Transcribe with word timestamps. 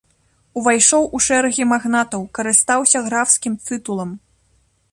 Увайшоў 0.59 1.03
у 1.17 1.19
шэрагі 1.25 1.67
магнатаў, 1.73 2.23
карыстаўся 2.39 3.03
графскім 3.09 3.53
тытулам. 3.69 4.09